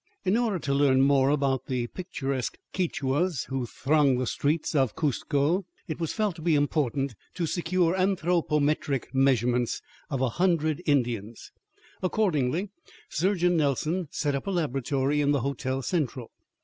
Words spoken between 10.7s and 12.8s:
Indians. Accordingly,